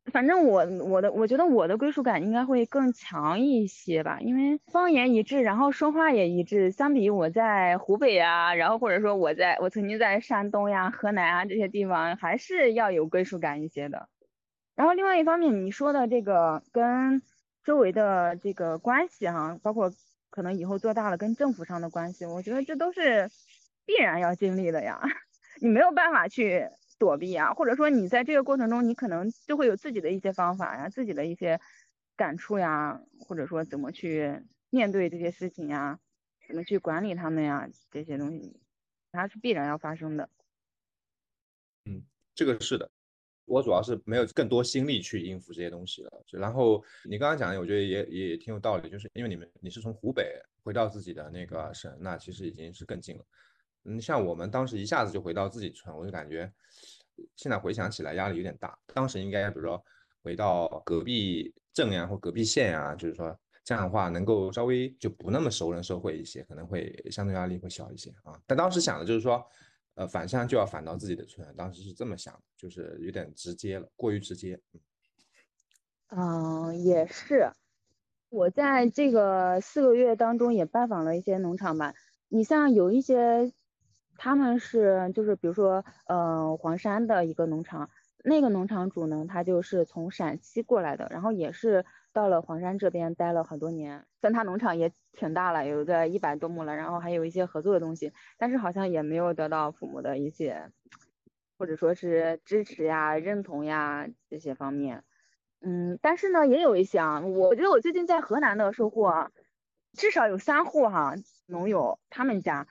[0.07, 6.73] 反正我我的我觉得我的归属感应该会更强一些吧，因为方言一致，然后说话也一致。
[6.73, 14.09] 相比我在湖北啊，然后或者说我在我曾经在山东呀、河南啊这些地方，还是要有归属感一些的。
[14.75, 17.23] 然后另外一方面，你说的这个跟
[17.63, 19.93] 周围的这个关系哈，包括
[20.31, 23.31] 可能以后做大了跟政府上的关系，我觉得这都是
[23.87, 25.01] 必然要经历的呀，
[25.61, 26.69] 你没有办法去。
[26.99, 31.61] 躲避啊，或者说你在这个过程中，你可能就会有自己的一些方法呀，自己的一些
[32.17, 35.99] 感触呀，或者说怎么去面对这些事情呀，
[36.47, 38.61] 怎么去管理他们呀，这些东西
[39.11, 40.31] 它是必然要发生的。
[41.87, 42.05] 嗯，
[42.37, 42.89] 这个是的，
[43.47, 46.25] 我主要是没有更多心力去应付这些东西了。
[46.31, 53.25] 然后你刚刚讲的，我觉得也也挺有道理，就是因为你们你是从湖北回到自己的那个省，那其实已经是更近了。
[53.85, 56.53] 嗯，像我们当时一下子就回到自己村，我就感觉
[57.35, 58.79] 现在回想起来压力有点大。
[58.95, 59.85] 当时应该比如说
[60.23, 68.41] 回到隔壁镇呀或隔壁县呀，就是说这样的话能够稍微就不那么熟人社会一些，可能会相对压力会小一些啊。
[68.47, 69.45] 但当时想的就是说，
[69.95, 74.61] 呃，返乡就要返到自己的村，当时是这么想，就是有点直接了，过于直接。
[76.09, 77.51] 嗯，也是。
[78.29, 81.95] 我在这个四个月当中也拜访了一些农场吧，
[82.29, 83.53] 你像有一些。
[84.25, 87.91] 他们是就是比如说，呃，黄山的一个农场，
[88.23, 100.71] 那个农场主呢，他就是从陕西过来的，然后也是到了黄山这边待了很多年，但他农场也挺大了，有个一百多亩了，然后还有一些合作的东西，但是好像也没有得到父母的一些，
[101.59, 105.03] 或者说是支持呀、认同呀这些方面。
[105.63, 109.33] 嗯，但是呢，也有一些啊，我觉得我最近在河南的收获，
[109.95, 112.69] 至少有三户哈农友，他们家，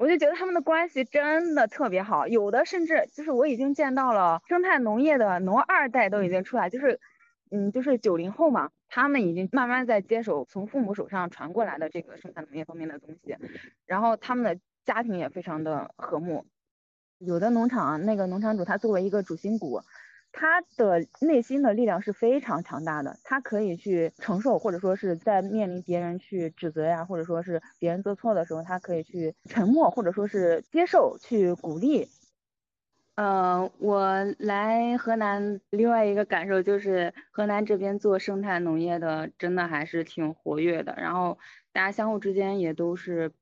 [0.00, 6.98] 我就觉得他们的关系真的特别好，有的甚至就是我已经见到了生态农业的农二代都已经出来，就是，
[7.50, 13.36] 嗯，就是九零后嘛，他们已经慢慢在接手从父母手上传过来的这个生态农业方面的东西，
[13.84, 16.46] 然后他们的家庭也非常的和睦，
[17.18, 19.82] 有的农场那个农场主他作为一个主心骨。
[20.32, 32.08] 他的内心的力量是非常强大的，他可以去承受，或者说是在面临别人去指责呀，或者说是别人做错的时候，他可以去沉默，或者说是接受，去鼓励。
[33.16, 41.38] 嗯，我来河南另外一个感受就是，河南这边做生态农业的真的还是挺活跃的，然后
[41.72, 43.32] 大家相互之间也都是，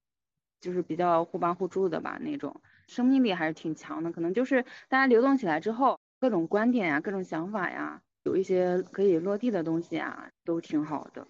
[0.60, 5.98] 就是比较互帮互助的吧，那种生命力还是挺强的，可能就是大家流动起来之后。
[6.20, 11.26] 各种观点呀，各种想法呀，有一些可以落地的东西啊，都挺好的。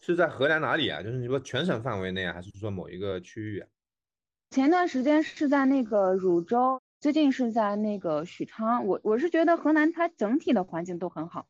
[0.00, 1.02] 是在河南哪里啊？
[1.02, 3.68] 就是你说全省范围内啊，还是说某一个区域啊？
[4.50, 8.86] 前段时间是在那个汝州，最近是在那个许昌。
[8.86, 11.46] 我我是觉得河南它整体的环境都很好。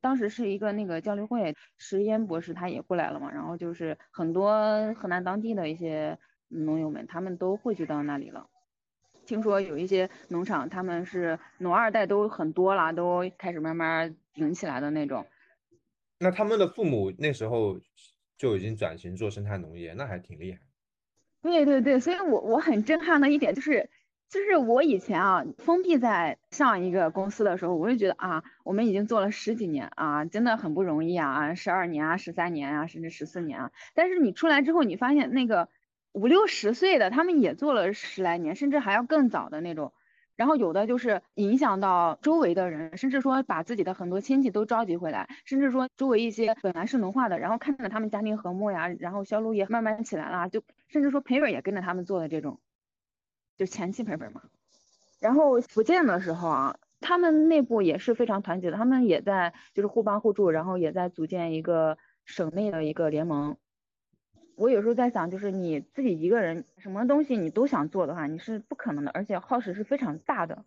[0.00, 8.46] 当时是一个那个交流会，石烟博士他也过来了嘛，然后就是很多河南当地的一些农友们，他们都汇聚到那里了。
[9.30, 15.24] 听说有一些农场，他们是农二代都很多了，都开始慢慢顶起来的那种。
[16.18, 17.78] 那他们的父母那时候
[18.36, 20.58] 就已经转型做生态农业，那还挺厉害。
[21.42, 23.88] 对对对，所以我我很震撼的一点就是，
[24.28, 33.70] 就是我以前啊封闭在上一个公司的时候，我就觉得啊，我们已经做了十几年啊，真的很不容易啊，十二年啊，十三年啊，甚至十四年啊。
[33.94, 35.68] 但是你出来之后，你发现那个。
[36.12, 39.92] 五六十岁的，他们也做了十来年，甚至还要更早的那种。
[40.36, 52.58] 然后有的就是影响到周围的人，甚至说把自己的很多亲戚都召集回来，甚至说周围一些本来是农化的，然后看着他们家庭和睦呀，然后销路也慢慢起来了，就甚至说赔本也跟着他们做的这种，
[53.58, 54.40] 就前期赔本嘛。
[55.20, 63.58] 然后福建的时候啊，他们内部也是非常团结的，他们也在就是互帮互助，然后也在组建一个省内的一个联盟。
[64.60, 70.66] 我有时候在想，就是你自己一个人什么东西你都想做的话，你是不可能的，而且耗时是非常大的。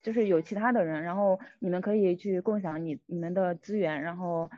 [0.00, 4.50] 就是有其他的人，然后你们可以去共享你你们的资源，然后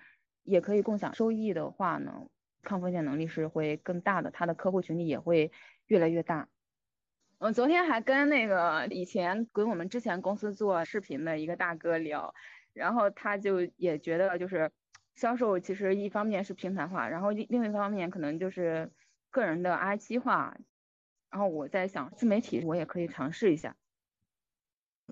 [0.45, 2.29] 也可以共享收益的话呢，
[2.63, 5.51] 抗风险能力是会更大的，他的客户群体也会
[5.89, 6.49] 越来越大。
[7.39, 12.33] 我昨天还跟那个以前跟我们之前公司做视频的一个大哥聊，
[12.73, 14.71] 然后他就也觉得就是。
[15.17, 18.91] 销售其实一方面是平台化，然后另一方面可能就是
[19.31, 20.57] 个人的 IP 化，
[21.31, 23.75] 然后我在想自媒体我也可以尝试一下。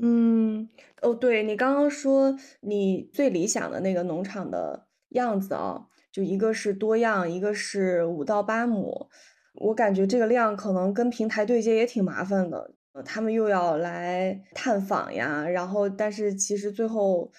[0.01, 0.69] 嗯，
[1.01, 9.09] 哦，对你刚刚说你最理想的那个农场的样子啊，就一个是多样，一个是五到八亩，
[9.55, 17.33] 我感觉这个量可能跟平台对接也挺麻烦的，呃，他们又要来探访呀，然后但是其实最后。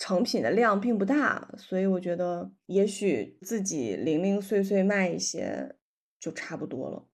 [0.00, 5.76] 成品的量并不大，所以我觉得也许自己零零碎碎卖一些
[6.18, 7.04] 就差不多了。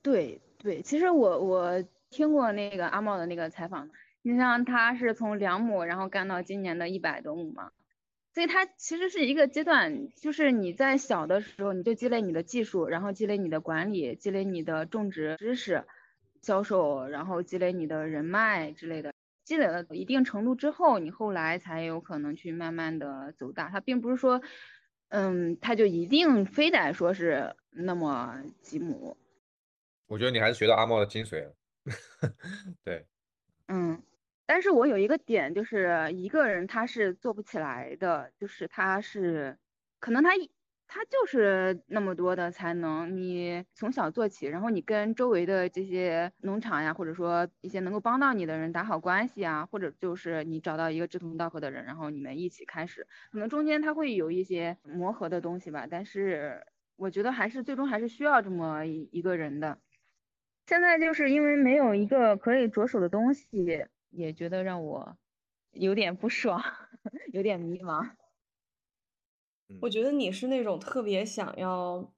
[0.00, 3.90] 对对，其实我我听过那个阿茂的那个采访，
[4.22, 7.70] 你像他是从两亩然后干到今年的一百多亩嘛，
[8.32, 15.84] 所以他其实是一个阶段，就是你在小的时候你就积累你的技术，然后积累你的管理，积累你的种植知识、
[16.40, 19.12] 销售，然后积累你的人脉之类的。
[19.46, 23.70] 积累了一定程度之后，你后来才有可能去慢慢的走大。
[23.70, 24.42] 它并不是说，
[25.08, 29.16] 嗯，它就一定非得说是那么几亩。
[30.08, 31.54] 我觉得你还是学到阿茂的精髓了。
[32.82, 33.06] 对，
[33.68, 34.02] 嗯，
[34.44, 39.56] 但是我有一个点，就是一个人他是做不起来的，就是他是
[40.00, 40.30] 可能他。
[40.88, 56.64] 他就是那么多的才能，你从小做起，然后你跟周围的这些农场呀，或者说一些能够帮到你的人打好关系啊，或者就是你找到一个志同道合的人，然后你们一起开始，可能中间他会有一些磨合的东西吧，但是
[56.96, 59.78] 我觉得还是最终还是需要这么一个人的。
[60.66, 63.48] 现在就是因为没有一个可以着手的东西，
[64.10, 65.16] 也觉得让我
[65.72, 66.62] 有点不爽，
[67.32, 68.10] 有点迷茫。
[69.80, 72.12] 我觉得你是那种特别想要，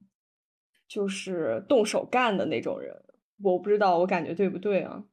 [0.87, 3.03] 就是动手干的那种人。
[3.41, 5.03] 我不知道，我感觉对不对啊？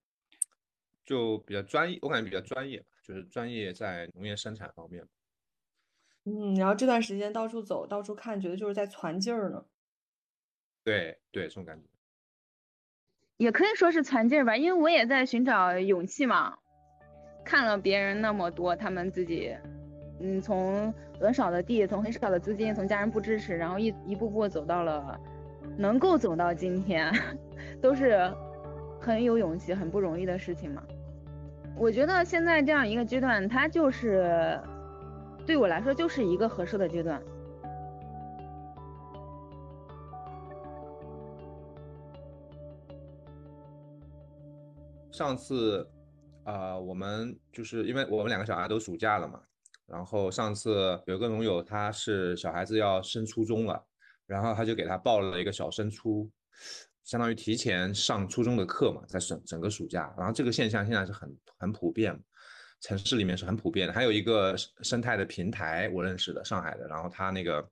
[1.05, 5.07] 就比较专业，我感觉比较专业吧，就是专业在农业生产方面。
[6.25, 9.65] 嗯，然后这段时间到处走，到处看，觉得就是在攒劲儿呢。
[10.83, 11.89] 对对，这种感觉。
[13.37, 16.59] 也可以说是攒劲儿吧，因为我也在寻找勇气嘛。
[17.45, 19.57] 看了别人那么多，他们自己，
[20.19, 25.21] 嗯，从很少的地，从很少的资金，从家人不支持，然后一一步步走到了
[25.77, 27.13] 能够走到今天，
[27.81, 28.33] 都是
[29.01, 30.83] 很有勇气、很不容易的事情嘛。
[31.77, 34.59] 我觉得现在这样一个阶段，它就是
[35.45, 37.23] 对我来说就是一个合适的阶段。
[45.11, 45.87] 上次。
[46.47, 49.41] 啊，我们就是因为我们两个小孩都暑假了嘛，
[49.87, 53.87] 然后上次有个农友，他是小孩子要升初中了，
[54.27, 56.31] 然后他就给他报了一个小升初，
[57.05, 62.21] 相当于提前上初中的课嘛，在整整个暑假，然后这个现象现在是很很普遍，
[62.81, 63.93] 城市里面是很普遍的。
[63.93, 67.69] 还有一个生态的平台，我认识的上海的，然后他那个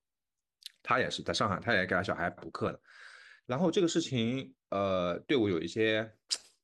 [0.83, 2.81] 他也是在上海，他也给他小孩补课的，
[3.47, 6.11] 然后这个事情呃对我有一些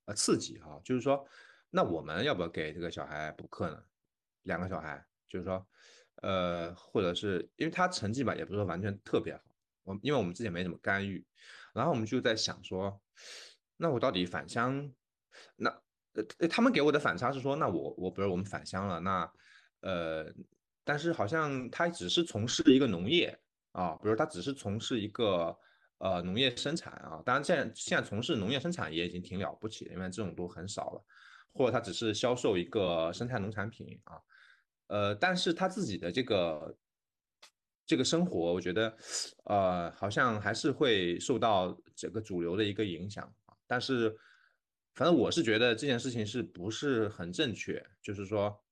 [0.05, 1.27] 呃刺激哈，就是说。
[1.73, 3.81] 那我们要不要给这个小孩补课呢？
[4.43, 5.67] 两个小孩，就是说，
[6.17, 9.41] 呃，或者是因为他成绩吧，也不是说完全特别好。
[9.85, 11.25] 我因为我们之前没怎么干预，
[11.73, 13.01] 然后我们就在想说，
[13.77, 14.93] 那我到底返乡？
[15.57, 15.71] 那
[16.39, 19.33] 呃，他们给我的反差是说，那我我比如我们返乡了，那
[19.81, 20.27] 呃，
[20.85, 23.39] 但是好像他只是从事一个农业
[23.73, 25.57] 啊，比如他只是从事一个
[25.99, 27.23] 呃农业生产啊。
[27.25, 31.05] 当然，现在现在从事农业生产也已经挺了不起的，因为这种都很少了。
[31.53, 34.15] 或者他只是销售一个生态农产品啊，
[34.91, 36.77] 呃，但是他自己的这个
[37.87, 38.97] 这个生活，我觉得，
[39.45, 43.55] 呃，好像还是会受到整个主流的一个影响啊。
[43.67, 44.15] 但是，
[44.95, 47.81] 反正我是觉得这件事情是不是很正确？
[48.03, 48.63] 就是说，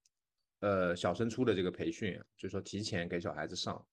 [0.60, 3.86] 呃，小升初的这个培训，就是说提前给小孩子上，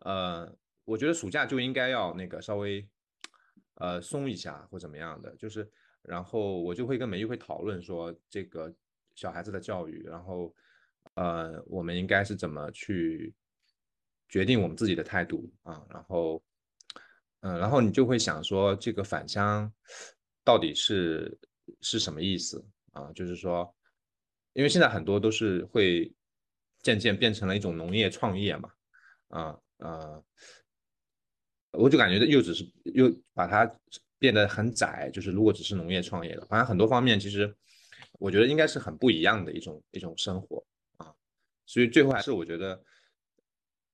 [0.00, 0.52] 呃，
[0.84, 2.86] 我觉得暑假就应该要那个稍微，
[3.76, 5.70] 呃，松一下或怎么样的，就是。
[6.02, 8.74] 然后我就会跟梅玉会讨论说这个
[9.14, 10.50] 小孩子的教育，然后
[11.14, 13.34] 呃我们应该是怎么去
[14.28, 15.84] 决定我们自己的态度啊？
[15.90, 16.42] 然后
[17.40, 19.72] 嗯，然后你就会想说这个返乡
[20.44, 21.38] 到底是
[21.80, 23.12] 是什么意思啊？
[23.12, 23.74] 就是说，
[24.52, 26.12] 因为现在很多都是会
[26.82, 28.70] 渐渐变成了一种农业创业嘛，
[29.28, 30.22] 啊啊，
[31.72, 33.70] 我就感觉又只是又把它。
[34.20, 37.56] 变得很窄，就是如果只是农业创业的，反正很多方面其实
[38.18, 40.62] 我觉得应该是很不一样的一种一种生活，
[41.70, 42.82] 所以最后还是我觉得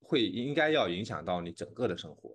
[0.01, 2.35] 会应该要影响到你整个的生活。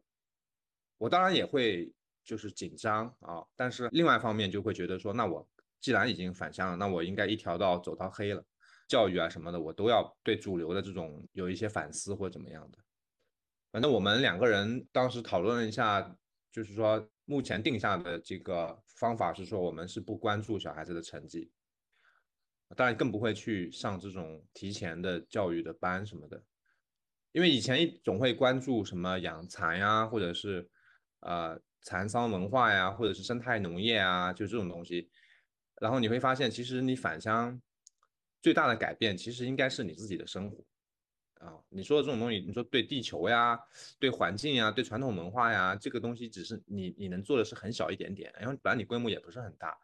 [0.99, 1.91] 我当然也会
[2.23, 5.49] 就是紧张啊，但是另外一方面就会觉得说，那我
[5.79, 8.45] 既然已经返乡了，那我应该一条道走到黑了，
[8.87, 12.77] 教育啊什么的我都要对主流的这种有一些反思或怎么样的。
[13.71, 16.15] 反正我们两个人当时讨论了一下，
[16.51, 17.09] 就是说。
[17.25, 21.49] 目前定下的这个方法是说，我们是不关注小孩子的成绩，
[22.75, 26.43] 当然更不会去上这种提前的教育的班什么的，
[27.31, 30.69] 因为以前总会关注什么养蚕呀，或者是
[31.19, 35.09] 呃蚕桑文化呀，或者是生态农业啊，就这种东西，
[35.79, 37.61] 然后你会发现，其实你返乡
[38.41, 40.63] 最大的改变，其实应该是你自己的生活。
[41.39, 43.59] 啊，你说的这种东西，你说对地球呀、
[43.97, 49.75] 对环境呀、对传统文化呀，这个东西只是你你能做的是很小一点点，因为本来你规模也不是很大。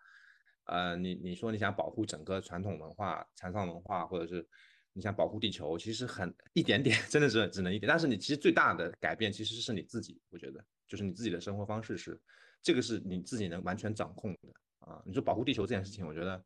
[0.68, 4.48] 呃，你你说你想保护整个传统文化、禅丧文化，或者是
[4.94, 7.88] 你想保护地球，其实很一点点， 真的是只能一点。
[7.90, 12.20] 但是你其实最大的改变其实是你自己，我觉得就是你自己的生活方式是
[12.62, 14.50] 这个是你自己能完全掌控的
[14.80, 15.02] 啊。
[15.06, 16.44] 你说保护地球这件事情，我觉得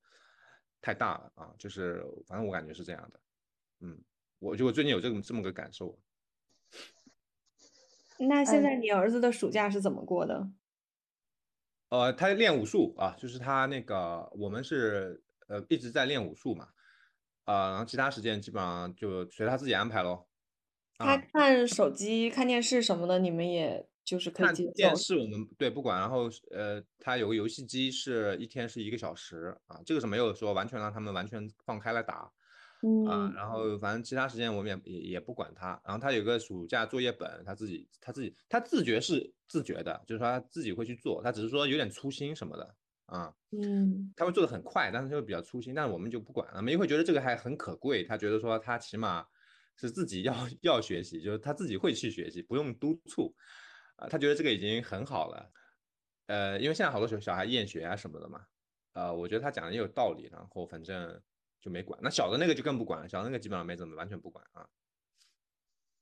[0.81, 3.19] 太大了啊，就是反正我感觉是这样的，
[3.81, 3.99] 嗯。
[4.39, 5.95] 我就我最近有这么这么个感受。
[8.17, 10.49] 那现在你儿子的暑假是怎么过的？
[11.91, 16.69] 呃，他练武术啊，就是他那个我们是呃一直在练武术嘛，
[17.43, 20.25] 啊，然后其他时间基本上就随他自己安排喽。
[20.97, 25.99] 他看手机、看电视什么的，你们也就是可以看电视，我们对不管。
[25.99, 32.31] 然后呃，他有个游戏机，是一天是一个小时啊，这个是没有说完全让他们完全放开来打。
[33.07, 35.79] 啊，然后反正其他时间我们也也也不管他。
[35.85, 42.75] 然后他有个暑假作业本，他自己他自己他自觉是自觉的，就是说他自己会去做，他只是说有点粗心什么的
[43.05, 43.33] 啊。
[43.51, 46.61] 嗯，他会做的很快，但是就会比较粗心，但是我们就不管了。
[46.61, 49.25] 梅会觉得这个还很可贵，他觉得说他起码
[49.75, 53.35] 是自己要 要学习，就是他自己会去学习，不用督促
[53.97, 54.07] 啊。
[54.07, 55.51] 他觉得这个已经很好了。
[56.27, 58.41] 呃，因为现在好多小小孩厌学啊什么的嘛，
[58.93, 61.21] 呃，我觉得他讲的也有道理，然后反正
[61.61, 61.99] 就没管。
[62.03, 64.67] 那小的那个就更不管了，小的那个基本上没怎么完全不管啊。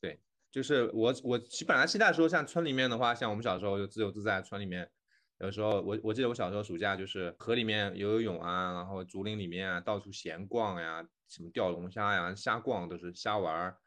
[0.02, 4.90] 对，就是我我本来期待说像村里面的话，像我们小时候就自由自在，村里面
[5.40, 13.78] 有时候我我记得我小时候暑假就是河里面游游泳啊，然后竹林里面啊到处闲逛呀，什么钓龙虾呀、瞎逛都是瞎玩儿，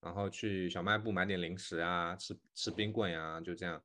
[0.00, 3.82] 然后去小卖部买点零食啊，吃吃冰棍呀，就这样。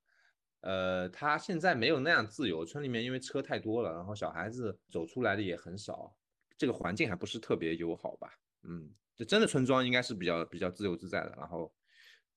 [0.61, 6.15] 呃，他现在没有那样自由，村里面因为车太多了，然后小孩子走出来的也很少，
[6.64, 8.34] 这个环境还不是特别友好吧？
[8.61, 11.36] 嗯，就真的村庄应该是比较比较自由自在的。
[11.38, 11.70] 然后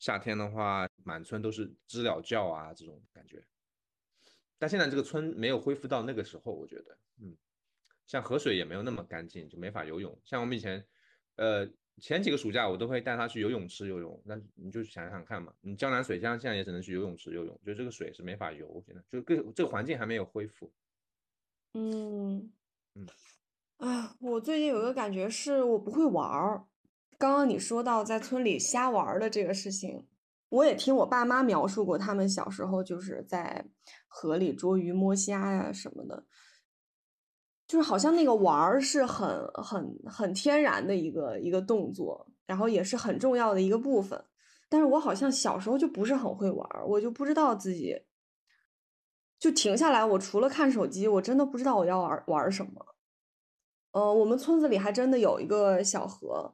[0.00, 3.46] 夏天的话，满村都是知了叫啊这种感觉。
[4.58, 7.36] 但现在这个村没有恢复到那个时候，我觉得，嗯，
[8.08, 10.20] 像河水也没有那么干净，就没法游泳。
[10.24, 10.84] 像我们以前，
[11.36, 11.70] 呃。
[11.98, 20.70] 前几个暑假我都会带他去游泳池游泳，那你就想想看嘛，你江南水乡现在也只能去游泳池游泳，就这个水是没法游，现在就个这个环境还没有恢复。
[21.72, 22.52] 嗯
[22.96, 23.06] 嗯，
[23.78, 26.64] 啊，我最近有个感觉是我不会玩儿。
[27.18, 30.06] 刚刚你说到在村里瞎玩的这个事情，
[30.48, 33.66] 我也听我爸妈描述过，他们小时候就是在
[34.08, 36.24] 河里捉鱼摸虾呀什么的。
[37.66, 44.24] 就是好像那个玩儿是很很很天然的一个一个动作，然后也是很重要的一个部分。
[44.68, 47.94] 但是我好像小时候就不是很会玩儿，我就不知道自己
[49.38, 52.95] 就停下来，我除了看手机，我真的不知道我要玩玩什么。
[53.96, 56.52] 呃，我们村子里还真的有一个小河。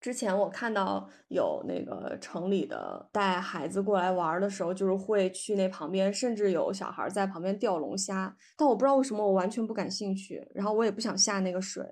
[0.00, 8.36] 之前我看到有那个城里的带孩子过来玩的时候，就是会去那旁边，甚至有小孩在旁边钓龙虾。
[8.56, 11.84] 但我不知道为什么我完全不感兴趣，然后我也不想下那个水，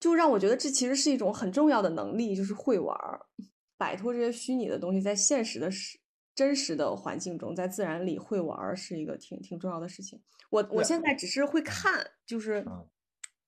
[0.00, 2.96] 就让我觉得这其实是一种很重要的能力，就是会玩，
[3.76, 5.98] 摆脱这些虚拟的东西，在现实的、实
[6.34, 10.18] 真实的环境中，在自然里会玩是一个挺挺重要的事情。
[10.48, 12.64] 我我现在只是会看，就是。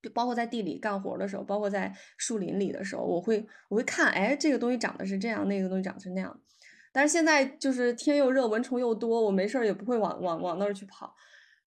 [0.08, 6.40] 包括在地里干活的时候，包括在树林里的时候，我会我会看，哎，这个东西长得是这样，那个东西长得是那样。
[6.92, 11.14] 但是现在就是天又热，蚊虫又多，我没事儿也不会往往往那儿去跑，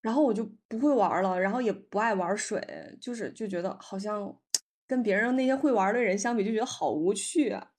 [0.01, 2.59] 然后我就不会玩了，然后也不爱玩水，
[2.99, 4.35] 就是就觉得好像
[4.87, 7.71] 跟别人那些会玩的人相比，就觉得好无趣啊。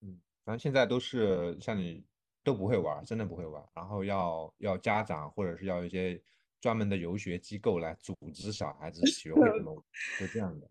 [0.00, 2.06] 嗯，反正现在都是像你
[2.42, 6.18] 都不会玩，真的不会玩，然后要要家长或者是要一些。
[6.60, 9.82] 专门的游学机构来组织小孩子学会怎么，
[10.18, 10.68] 就这样的，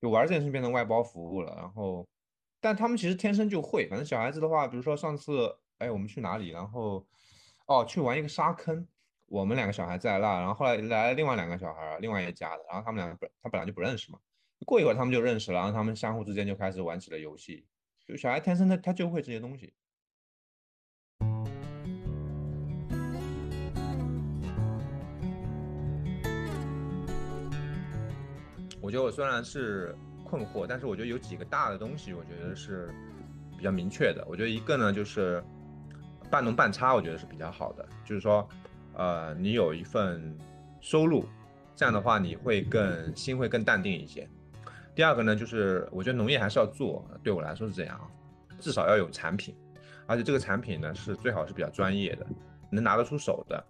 [0.00, 1.54] 就玩这件事变成外包服务了。
[1.56, 2.06] 然后，
[2.60, 3.88] 但他们其实天生就会。
[3.88, 6.50] 反正小孩子的话，比如说上次，哎，我们去哪里？
[6.50, 7.06] 然后，
[7.66, 8.86] 哦，去玩一个沙坑。
[9.26, 12.64] 我们两个小孩在那，然后后来来了另外两个小孩，另外一家的。
[12.68, 14.18] 然后他们两个本他本来就不认识嘛。
[14.66, 17.64] 过一会儿他们就认识了，然后他们相互之间就开始玩起了游戏。
[18.06, 19.72] 就小孩天生他他就会这些东西。
[28.82, 32.90] 我觉得我虽然是困惑，但是我觉得有几个大的东西，我觉得是
[33.56, 34.24] 比较明确的。
[34.28, 35.42] 我觉得一个呢就是
[36.28, 38.46] 半农半差，我觉得是比较好的，就是说，
[38.94, 40.36] 呃，你有一份
[40.80, 41.24] 收入，
[41.76, 44.28] 这样的话你会更心会更淡定一些。
[44.96, 48.10] 第二个呢，就是我觉得农业还是要做，对我来说是这样，
[48.58, 49.54] 至少要有产品，
[50.06, 52.26] 而且这个产品呢是最好是比较专业的，
[52.68, 53.64] 能拿得出手的。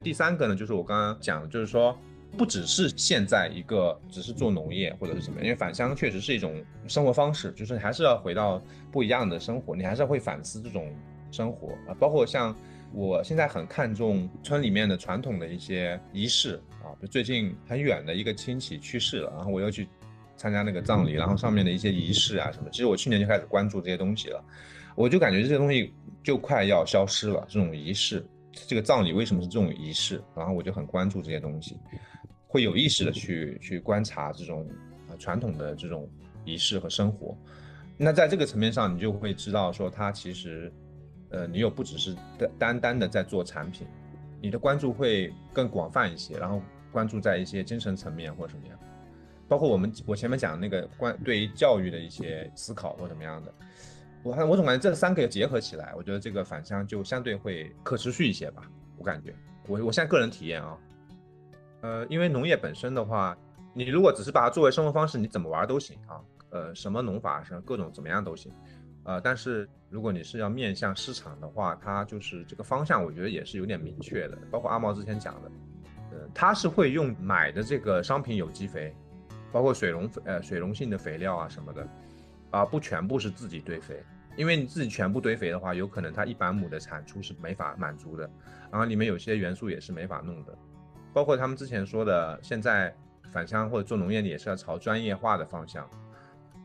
[0.00, 1.96] 第三个呢，就是我刚刚讲的，就是说。
[2.36, 8.62] 不只是现在一个，只是做农业或者是什么，因为返乡确实是一种生活方式，就是你还是要回到
[8.92, 10.94] 不一样的生活，你还是会反思这种
[11.30, 11.94] 生活啊。
[11.98, 12.54] 包括像
[12.92, 19.88] 我现在很看重村里面的传统的一些仪式啊，就最近很远的一个亲戚去世了，然后我又去
[20.36, 24.44] 参加那个葬礼，然后上面的一些仪式啊什么，其实我去年就开始关注这些东西了，
[24.94, 30.22] 我就感觉这些东西就快要消失了，这种仪式，这个葬礼为什么是这种仪式？
[30.34, 31.78] 然后我就很关注这些东西。
[32.56, 34.66] 会有意识的去去观察这种
[35.10, 36.08] 啊传统的这种
[36.42, 37.36] 仪式和生活，
[37.98, 40.72] 那在这个层面上，你就会知道说，它其实，
[41.28, 43.86] 呃，你又不只是单单单的在做产品，
[44.40, 48.78] 你的关注会更广泛一些，然后关注在一些精神层面或者什么样，
[49.46, 53.52] 包括我们我前面讲那个关对于教育的一些思考或怎么样的，
[54.22, 58.62] 我看我总感觉这三个结合起来，我觉得这个返乡就相对会可持续一些吧，
[58.96, 59.34] 我感觉。
[59.68, 60.74] 我我现在个人体验啊。
[61.80, 63.36] 呃，因为农业本身的话，
[63.74, 66.20] 你如果只是把它作为生活方式，你怎么玩都行啊。
[66.50, 68.52] 呃，什么农法，什么各种怎么样都行。
[69.02, 74.38] 呃，但是如果你是要面向市场的话，它就是这个方向，我觉得也是有点明确的。
[74.50, 75.50] 包括阿毛之前讲的，
[76.12, 78.94] 呃，他是会用买的这个商品有机肥，
[79.52, 81.86] 包括水溶肥呃水溶性的肥料啊什么的，
[82.50, 84.02] 啊，不全部是自己堆肥，
[84.36, 88.30] 因为你自己全部堆肥的话，有可能它一百亩的产出是没法满足的，
[88.70, 90.56] 然后里面有些元素也是没法弄的，
[91.16, 92.94] 包括他们之前说的，现在
[93.32, 95.88] 返乡或者做农业也是要朝专业化的方向，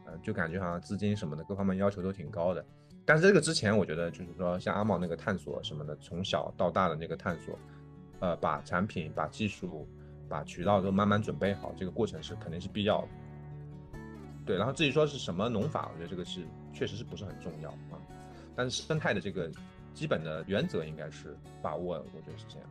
[0.06, 2.62] 呃，就感觉好像资金什么的各方面要求都挺高的。
[3.06, 7.58] 但是这个之前，我觉得就是说像阿茂那个探索什么的，从小到大的那个探索，
[8.20, 9.88] 呃，把产品、把技术、
[10.28, 13.08] 把渠道都慢慢准备好，这个过程是肯定是必要的。
[14.46, 16.42] 对，然后至于说是什么农法，我觉得这个是
[16.74, 17.96] 确实是不是很重要啊。
[18.54, 19.50] 但是生态的这个
[19.94, 22.68] 基本的原则应该是把握，我觉得是这样。